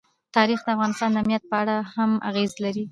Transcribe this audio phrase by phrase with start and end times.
[0.37, 2.79] تاریخ د افغانستان د امنیت په اړه هم اغېز لري.